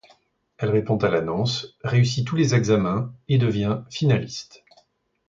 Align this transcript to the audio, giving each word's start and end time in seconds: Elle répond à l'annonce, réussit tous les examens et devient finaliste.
Elle 0.57 0.71
répond 0.71 0.97
à 0.97 1.09
l'annonce, 1.11 1.77
réussit 1.83 2.25
tous 2.25 2.35
les 2.35 2.55
examens 2.55 3.13
et 3.27 3.37
devient 3.37 3.83
finaliste. 3.91 4.63